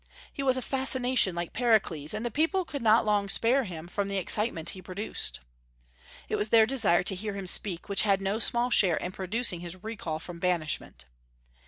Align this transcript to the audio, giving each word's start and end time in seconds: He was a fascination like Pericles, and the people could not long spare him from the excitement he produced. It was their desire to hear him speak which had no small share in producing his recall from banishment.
He 0.33 0.41
was 0.41 0.57
a 0.57 0.63
fascination 0.63 1.35
like 1.35 1.53
Pericles, 1.53 2.15
and 2.15 2.25
the 2.25 2.31
people 2.31 2.65
could 2.65 2.81
not 2.81 3.05
long 3.05 3.29
spare 3.29 3.65
him 3.65 3.87
from 3.87 4.07
the 4.07 4.17
excitement 4.17 4.71
he 4.71 4.81
produced. 4.81 5.41
It 6.27 6.37
was 6.37 6.49
their 6.49 6.65
desire 6.65 7.03
to 7.03 7.13
hear 7.13 7.35
him 7.35 7.45
speak 7.45 7.87
which 7.87 8.01
had 8.01 8.19
no 8.19 8.39
small 8.39 8.71
share 8.71 8.97
in 8.97 9.11
producing 9.11 9.59
his 9.59 9.83
recall 9.83 10.17
from 10.17 10.39
banishment. 10.39 11.05